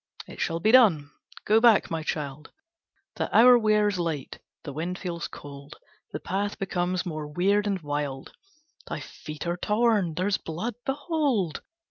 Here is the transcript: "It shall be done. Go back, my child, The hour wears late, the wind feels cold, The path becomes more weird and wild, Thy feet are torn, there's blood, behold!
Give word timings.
"It 0.27 0.39
shall 0.41 0.59
be 0.59 0.71
done. 0.71 1.11
Go 1.45 1.59
back, 1.61 1.91
my 1.91 2.01
child, 2.01 2.49
The 3.17 3.29
hour 3.37 3.55
wears 3.55 3.99
late, 3.99 4.39
the 4.63 4.73
wind 4.73 4.97
feels 4.97 5.27
cold, 5.27 5.75
The 6.11 6.19
path 6.19 6.57
becomes 6.57 7.05
more 7.05 7.27
weird 7.27 7.67
and 7.67 7.79
wild, 7.81 8.33
Thy 8.87 8.99
feet 8.99 9.45
are 9.45 9.57
torn, 9.57 10.15
there's 10.15 10.37
blood, 10.37 10.73
behold! 10.87 11.61